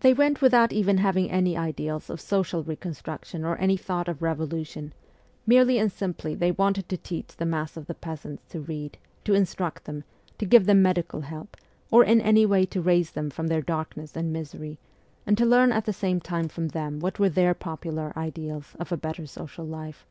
They 0.00 0.12
went 0.12 0.42
without 0.42 0.74
even 0.74 0.98
having 0.98 1.30
any 1.30 1.56
ideals 1.56 2.10
of 2.10 2.20
social 2.20 2.62
reconstruction 2.62 3.46
or 3.46 3.56
any 3.56 3.78
thought 3.78 4.06
of 4.06 4.20
revolution; 4.20 4.92
merely 5.46 5.78
and 5.78 5.90
simply 5.90 6.34
they 6.34 6.52
wanted 6.52 6.86
to 6.90 6.98
teach 6.98 7.28
the 7.34 7.46
mass 7.46 7.74
of 7.74 7.86
the 7.86 7.94
peasants 7.94 8.44
to 8.50 8.60
read, 8.60 8.98
to 9.24 9.32
instruct 9.32 9.84
them, 9.86 10.04
to 10.36 10.44
give 10.44 10.66
them 10.66 10.82
medical 10.82 11.22
help, 11.22 11.56
or 11.90 12.04
in 12.04 12.20
any 12.20 12.44
way 12.44 12.66
to 12.66 12.66
aid 12.66 12.70
to 12.72 12.82
raise 12.82 13.12
them 13.12 13.30
from 13.30 13.46
their 13.46 13.62
darkness 13.62 14.14
and 14.14 14.34
misery, 14.34 14.78
and 15.26 15.38
to 15.38 15.46
learn 15.46 15.72
at 15.72 15.86
the 15.86 15.94
same 15.94 16.20
time 16.20 16.48
from 16.48 16.68
them 16.68 17.00
what 17.00 17.18
were 17.18 17.30
their 17.30 17.54
popular 17.54 18.12
ideals 18.18 18.76
of 18.78 18.92
a 18.92 18.98
better 18.98 19.24
social 19.24 19.64
life. 19.64 20.04